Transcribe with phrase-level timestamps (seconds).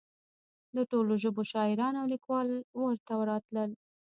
[0.75, 2.47] د ټولو ژبو شاعران او لیکوال
[2.83, 3.69] ورته راتلل.